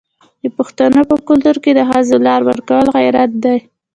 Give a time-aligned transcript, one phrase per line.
[0.43, 3.57] د پښتنو په کلتور کې د ښځو لار ورکول غیرت دی.